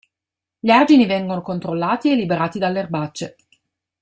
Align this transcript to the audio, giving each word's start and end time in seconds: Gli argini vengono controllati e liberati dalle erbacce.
Gli 0.59 0.71
argini 0.71 1.05
vengono 1.05 1.43
controllati 1.43 2.09
e 2.09 2.15
liberati 2.15 2.57
dalle 2.57 2.79
erbacce. 2.79 3.35